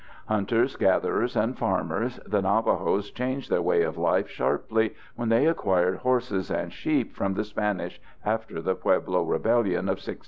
Hunters, 0.25 0.77
gatherers, 0.77 1.35
and 1.35 1.55
farmers, 1.55 2.19
the 2.25 2.41
Navajos 2.41 3.11
changed 3.11 3.51
their 3.51 3.61
way 3.61 3.83
of 3.83 3.99
life 3.99 4.27
sharply 4.27 4.95
when 5.15 5.29
they 5.29 5.45
acquired 5.45 5.97
horses 5.97 6.49
and 6.49 6.73
sheep 6.73 7.13
from 7.15 7.35
the 7.35 7.43
Spanish 7.45 8.01
after 8.25 8.63
the 8.63 8.73
Pueblo 8.73 9.21
Rebellion 9.21 9.81
of 9.85 9.97
1680. 10.01 10.19